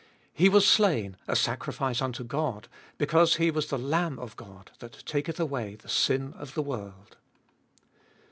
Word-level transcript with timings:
He 0.33 0.49
was 0.49 0.67
slain, 0.67 1.15
a 1.27 1.35
sacrifice 1.35 2.01
unto 2.01 2.23
God, 2.23 2.67
be 2.97 3.05
cause 3.05 3.35
He 3.35 3.51
was 3.51 3.67
the 3.67 3.77
Lamb 3.77 4.17
of 4.17 4.35
God 4.35 4.71
that 4.79 5.03
taketh 5.05 5.39
away 5.39 5.75
the 5.75 5.89
sin 5.89 6.33
of 6.39 6.55
the 6.55 6.63
world. 6.63 7.17